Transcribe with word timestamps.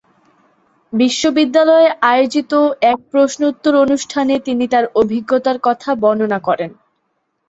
বিশ্ববিদ্যালয়ে 0.93 1.87
আয়োজিত 2.05 2.51
এক 2.83 2.99
প্রশ্নোত্তর 3.11 3.73
অনুষ্ঠানে 3.77 4.35
তিনি 4.39 4.65
তার 4.67 4.85
অভিজ্ঞতার 4.95 5.57
কথা 5.63 5.89
বর্ণনা 5.95 6.39
করেন। 6.39 6.71